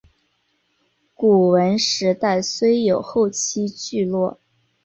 [1.13, 4.39] 古坟时代虽有后期聚落。